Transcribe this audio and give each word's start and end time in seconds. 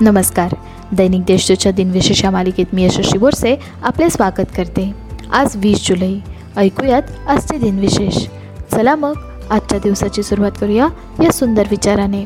नमस्कार. 0.00 0.54
दैनिक 0.92 1.24
देशच्या 1.24 1.72
दिनविशेष 1.72 2.24
या 2.24 2.30
मालिकेत 2.30 2.66
मी 2.72 2.84
यशस्वी 2.84 3.18
बोरसे 3.18 3.56
आपले 3.82 4.10
स्वागत 4.10 4.46
करते. 4.56 4.94
आज 5.32 5.56
वीस 5.56 5.88
जुलै. 5.88 6.14
ऐकूयात 6.56 7.02
आजचे 7.28 7.58
दिनविशेष. 7.58 8.26
चला 8.72 8.96
मग 8.96 9.12
आजच्या 9.50 9.78
दिवसाची 9.78 10.22
सुरुवात 10.22 10.50
करूया 10.60 10.88
या 11.22 11.32
सुंदर 11.32 11.62
विचाराने. 11.70 12.24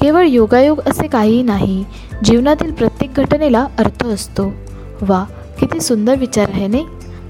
केवळ 0.00 0.26
योगायोग 0.26 0.80
असे 0.86 1.06
काहीही 1.06 1.42
नाही 1.42 1.84
जीवनातील 2.24 2.72
प्रत्येक 2.72 3.14
घटनेला 3.14 3.66
अर्थ 3.78 4.06
असतो. 4.06 4.52
वा 5.02 5.24
किती 5.60 5.80
सुंदर 5.80 6.14
विचार 6.14 6.48
आहे 6.48 6.66
नाही? 6.66 6.86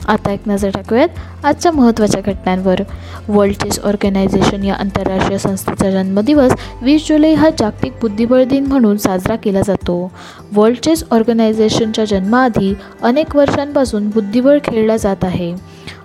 आता 0.09 0.33
एक 0.33 0.41
नजर 0.47 0.71
टाकूयात. 0.71 1.09
आजच्या 1.45 1.73
महत्त्वाच्या 1.73 2.21
घटनांवर. 2.21 2.81
वर्ल्ड 3.29 3.55
चेस 3.55 3.81
ऑर्गनायझेशन 3.85 4.65
या 4.65 4.75
आंतरराष्ट्रीय 4.75 5.39
संस्थेचा 5.39 5.91
जन्मदिवस 5.91 6.53
वीस 6.83 7.09
जुलै 7.09 7.35
हा 7.35 7.51
जागतिक 7.51 7.93
बुद्धिबळ 8.01 8.45
दिन 8.45 8.67
म्हणून 8.67 8.97
साजरा 8.97 9.37
केला 9.37 9.61
जातो. 9.61 10.13
वर्ल्ड 10.53 10.79
चेस 10.79 11.05
ऑर्गनायझेशनच्या 11.11 12.05
जन्माआधी 12.05 12.75
अनेक 13.03 13.37
वर्षांपासून 13.37 14.09
बुद्धिबळ 14.09 14.59
खेळला 14.65 14.97
जात 14.97 15.25
आहे. 15.25 15.55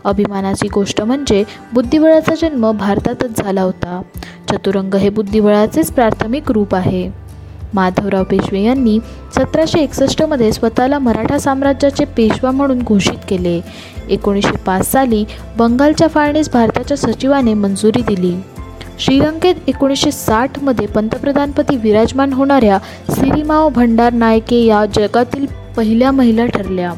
अभिमानाची 0.04 0.68
गोष्ट 0.68 1.02
म्हणजे 1.02 1.44
बुद्धिबळाचा 1.74 2.36
जन्म 2.36 2.72
भारतातच 2.72 3.38
झाला 3.38 3.62
होता. 3.62 4.02
चतुरंग 4.50 4.96
हे 4.96 5.10
बुद्धिबळाचेच 5.10 5.92
प्राथमिक 5.92 6.52
रूप 6.52 6.76
आहे. 6.76 7.21
माधवराव 7.74 8.24
पेशवे 8.24 8.62
यांनी 8.62 9.00
सतराशे 9.36 9.80
एकसष्टमध्ये 9.80 10.52
स्वतःला 10.52 11.00
मराठा 11.00 11.38
साम्राज्याचे 11.38 12.06
पेशवा 12.06 12.52
म्हणून 12.52 12.80
घोषित 12.80 13.26
केले. 13.30 13.62
एकोणीसशे 14.10 14.58
पाच 14.66 14.92
साली 14.92 15.26
बंगालच्या 15.58 16.08
फाळणीस 16.08 16.50
भारताच्या 16.54 16.98
सचिवाने 16.98 17.54
मंजुरी 17.54 18.02
दिली. 18.02 18.36
श्रीलंकेत 19.00 19.56
एकोणीसशे 19.68 20.12
साठमध्ये 20.12 20.88
पंतप्रधानपदी 20.88 21.78
विराजमान 21.78 22.34
होणाऱ्या 22.34 22.78
सिरीमाव 23.12 23.70
भंडार 23.70 24.14
नायके 24.14 24.66
या 24.66 24.86
जगातील 24.86 25.46
पहिल्या 25.78 26.12
महिला 26.12 26.46
ठरल्या. 26.46 26.94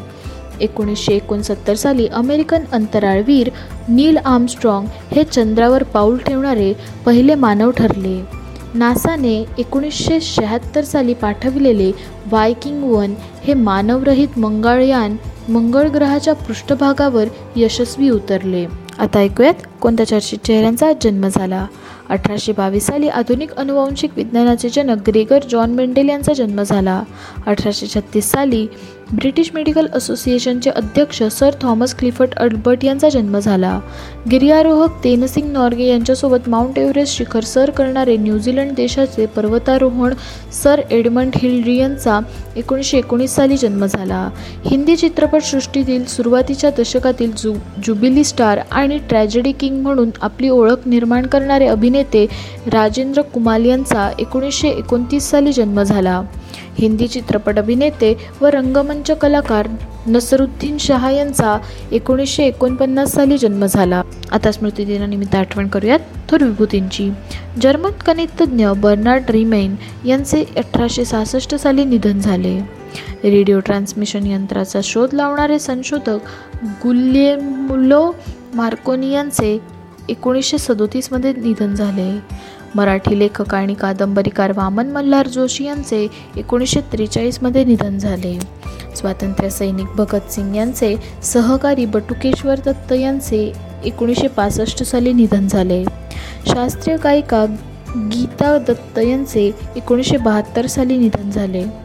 एकोणीसशे 0.61 1.13
एकोणसत्तर 1.13 1.73
साली 1.73 2.07
अमेरिकन 2.07 2.61
अंतराळवीर 2.71 3.49
नील 3.87 4.17
आर्मस्ट्रॉंग 4.17 4.85
हे 5.15 5.23
चंद्रावर 5.23 5.83
पाऊल 5.83 6.17
ठेवणारे 6.17 6.73
पहिले 7.05 7.35
मानव 7.35 7.71
ठरले. 7.71 8.42
नासाने 8.75 9.45
एकोणीसशे 9.57 10.19
शहात्तर 10.21 10.83
साली 10.83 11.13
पाठविलेले 11.13 11.91
वायकिंग 12.31 12.83
वन 12.83 13.13
हे 13.43 13.53
मानवरहित 13.53 14.39
मंगळयान 14.39 15.15
मंगळ 15.49 15.87
ग्रहाच्या 15.87 16.33
पृष्ठभागावर 16.33 17.25
यशस्वी 17.55 18.09
उतरले. 18.09 18.65
आता 18.99 19.19
ऐकूयात 19.19 19.53
कोणत्या 19.81 20.07
चर्चित 20.07 20.39
चेहऱ्यांचा 20.45 20.91
जन्म 21.01 21.27
झाला. 21.27 21.65
अठराशे 22.09 22.51
बावीस 22.51 22.85
साली 22.87 23.07
आधुनिक 23.07 23.51
अनुवांशिक 23.51 24.11
विज्ञानाचे 24.15 24.69
जनक 24.69 25.09
ग्रेगर 25.09 25.43
जॉन 25.51 25.71
मेंडेल 25.71 26.09
यांचा 26.09 26.33
जन्म 26.33 26.61
झाला. 26.63 27.01
अठराशे 27.47 27.87
छत्तीस 27.87 28.31
साली 28.31 28.67
ब्रिटिश 29.13 29.49
मेडिकल 29.53 29.87
असोसिएशनचे 29.93 30.69
अध्यक्ष 30.69 31.21
सर 31.23 31.55
थॉमस 31.61 31.93
क्लिफर्ड 31.95 32.33
अल्बर्ट 32.37 32.85
यांचा 32.85 33.09
जन्म 33.09 33.37
झाला. 33.39 33.79
गिर्यारोहक 34.31 35.03
तेनसिंग 35.03 35.51
नॉर्गे 35.51 35.87
यांच्यासोबत 35.87 36.49
माउंट 36.49 36.79
एव्हरेस्ट 36.79 37.17
शिखर 37.17 37.43
सर 37.43 37.69
करणारे 37.69 38.17
न्यूझीलंड 38.17 38.71
देशाचे 38.75 39.25
पर्वतारोहण 39.25 40.13
सर 40.53 40.81
एडमंड 40.91 41.35
हिलरी 41.35 41.75
यांचा 41.77 42.19
एकोणीसशे 42.55 42.97
एकोणीस 42.97 43.35
साली 43.35 43.57
जन्म 43.57 43.85
झाला. 43.85 44.29
हिंदी 44.65 44.95
चित्रपटसृष्टीतील 44.95 46.05
सुरुवातीच्या 46.05 46.69
दशकातील 46.77 47.31
जु 47.37 47.53
जुबिली 47.85 48.23
स्टार 48.23 48.59
आणि 48.71 48.97
ट्रॅजेडी 49.09 49.51
किंग 49.51 49.81
म्हणून 49.81 50.09
आपली 50.21 50.49
ओळख 50.49 50.87
निर्माण 50.87 51.25
करणारे 51.25 51.67
अभिनेते 51.93 52.25
राजेंद्र 52.67 53.21
कुमाल 53.21 53.65
यांचा 53.65 54.09
एकोणीसशे 54.19 54.67
एकोणतीस 54.67 55.29
साली 55.29 55.51
जन्म 55.53 55.81
झाला. 55.83 56.21
हिंदी 56.79 57.07
चित्रपट 57.07 57.57
अभिनेते 57.57 58.13
व 58.41 58.45
रंगमंच 58.45 59.11
कलाकार 59.11 59.67
नसरुद्दीन 60.07 60.77
शहा 60.77 61.11
यांचा 61.11 61.57
एकोणीसशे 61.91 62.45
एकोणपन्नास 62.45 63.11
साली 63.11 63.37
जन्म 63.37 63.65
झाला. 63.65 64.01
आता 64.31 64.51
स्मृतिदिनानिमित्त 64.51 65.35
आठवण 65.35 65.67
करूयात 65.67 65.99
थोर 66.29 66.43
विभूतींची 66.43 67.09
जर्मन 67.61 67.91
गणितज्ञ 68.07 68.67
बर्नार्ड 68.77 69.29
रिमेन 69.29 69.75
यांचे 70.05 70.43
अठराशे 70.57 71.05
सहासष्ट 71.05 71.55
साली 71.55 71.85
निधन 71.85 72.19
झाले. 72.19 72.59
रेडिओ 73.23 73.59
ट्रान्समिशन 73.59 74.27
यंत्राचा 74.27 74.79
शोध 74.83 75.13
लावणारे 75.13 75.59
संशोधक 75.59 76.19
गुल्येमुलो 76.83 78.11
मार्कोनी 78.53 79.11
यांचे 79.11 79.59
एकोणीसशे 80.09 80.57
सदोतीसमध्ये 80.57 81.33
निधन 81.33 81.75
झाले. 81.75 82.19
मराठी 82.75 83.19
लेखक 83.19 83.55
आणि 83.55 83.73
कादंबरीकार 83.73 84.51
वामन 84.55 84.87
मल्हार 84.87 85.27
जोशी 85.27 85.63
यांचे 85.63 86.07
एकोणीसशे 86.35 86.81
त्रेचाळीसमध्ये 86.81 87.63
निधन 87.63 87.97
झाले. 87.97 88.39
स्वातंत्र्य 88.95 89.49
सैनिक 89.49 89.87
भगतसिंग 89.87 90.55
यांचे 90.55 90.95
सहकारी 91.23 91.85
बटुकेश्वर 91.85 92.59
दत्त 92.65 92.93
यांचे 92.93 93.53
एकोणीसशे 93.85 94.27
पासष्ट 94.27 94.83
साली 94.83 95.13
निधन 95.13 95.47
झाले. 95.47 95.85
शास्त्रीय 96.47 96.97
गायिका 97.03 97.45
गीता 97.95 98.57
दत्त 98.57 98.99
यांचे 98.99 99.51
एकोणीसशे 99.75 100.17
बहात्तर 100.17 100.65
साली 100.65 100.97
निधन 100.97 101.29
झाले. 101.31 101.82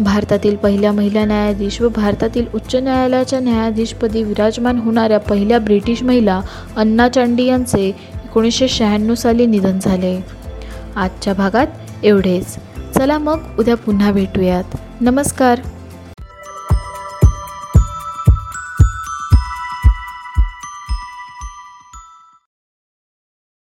भारतातील 0.00 0.56
पहिल्या 0.56 0.92
महिला 0.92 1.24
न्यायाधीश 1.24 1.80
व 1.80 1.88
भारतातील 1.88 2.46
उच्च 2.54 2.76
न्यायालयाच्या 2.76 3.40
न्यायाधीशपदी 3.40 4.22
विराजमान 4.22 4.78
होणाऱ्या 4.78 5.18
पहिल्या 5.18 5.58
ब्रिटिश 5.58 6.02
महिला 6.02 6.40
अन्ना 6.76 7.08
चांडी 7.08 7.44
यांचे 7.44 7.86
एकोणीसशे 8.24 8.68
शहाण्णव 8.68 9.14
साली 9.14 9.46
निधन 9.46 9.78
झाले. 9.78 10.24
आजच्या 10.96 11.34
भागात 11.34 11.66
एवढेच. 12.02 12.56
चला 12.98 13.18
मग 13.18 13.38
उद्या 13.58 13.76
पुन्हा 13.76 14.12
भेटूयात. 14.12 14.64
नमस्कार. 15.00 15.60